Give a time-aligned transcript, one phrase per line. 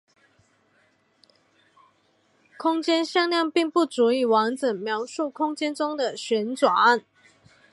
[2.57, 7.05] 空间向量并不足以完整描述空间中的旋转。